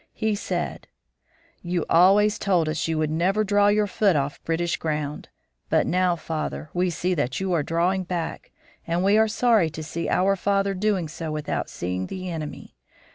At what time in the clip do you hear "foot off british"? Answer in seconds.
3.85-4.77